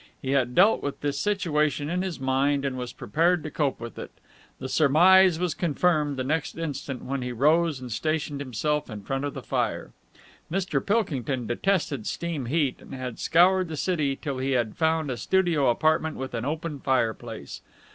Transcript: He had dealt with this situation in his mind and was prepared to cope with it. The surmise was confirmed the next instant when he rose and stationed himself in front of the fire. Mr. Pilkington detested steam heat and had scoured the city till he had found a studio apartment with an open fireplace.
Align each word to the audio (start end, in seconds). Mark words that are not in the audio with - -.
He 0.19 0.31
had 0.31 0.55
dealt 0.55 0.81
with 0.81 1.01
this 1.01 1.19
situation 1.19 1.87
in 1.87 2.01
his 2.01 2.19
mind 2.19 2.65
and 2.65 2.75
was 2.75 2.91
prepared 2.91 3.43
to 3.43 3.51
cope 3.51 3.79
with 3.79 3.99
it. 3.99 4.09
The 4.57 4.67
surmise 4.67 5.37
was 5.37 5.53
confirmed 5.53 6.17
the 6.17 6.23
next 6.23 6.57
instant 6.57 7.03
when 7.03 7.21
he 7.21 7.31
rose 7.31 7.79
and 7.79 7.91
stationed 7.91 8.39
himself 8.41 8.89
in 8.89 9.03
front 9.03 9.25
of 9.25 9.35
the 9.35 9.43
fire. 9.43 9.91
Mr. 10.51 10.83
Pilkington 10.83 11.45
detested 11.45 12.07
steam 12.07 12.47
heat 12.47 12.81
and 12.81 12.95
had 12.95 13.19
scoured 13.19 13.67
the 13.67 13.77
city 13.77 14.15
till 14.19 14.39
he 14.39 14.53
had 14.53 14.75
found 14.75 15.11
a 15.11 15.17
studio 15.17 15.69
apartment 15.69 16.17
with 16.17 16.33
an 16.33 16.45
open 16.45 16.79
fireplace. 16.79 17.61